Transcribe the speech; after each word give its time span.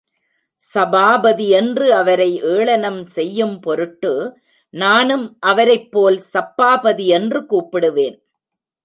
சபாபதி 0.63 1.47
என்று, 1.49 1.93
அவரை 1.93 2.41
ஏளனம் 2.43 3.03
செய்யும் 3.05 3.59
பொருட்டு, 3.59 4.13
நானும் 4.73 5.37
அவரைப்போல் 5.45 6.19
சப்பாபதி 6.33 7.05
என்று 7.05 7.41
கூப்பிடுவேன். 7.41 8.17